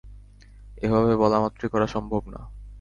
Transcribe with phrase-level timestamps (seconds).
[0.77, 2.41] এভাবে বলা মাত্রই করা সম্ভব না।